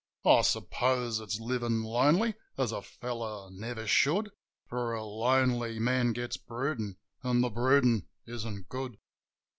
[0.25, 4.31] I suppose it's livin' lonely, as a fellow never should;
[4.65, 8.97] For a lonely man gets broodin', an' the broodin' isn't good.